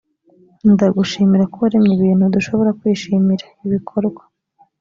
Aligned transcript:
ndagushimira 0.71 1.43
ko 1.51 1.55
waremye 1.63 1.93
ibintu 1.95 2.25
dushobora 2.35 2.75
kwishimira 2.79 3.43
ibikorwa 3.65 4.21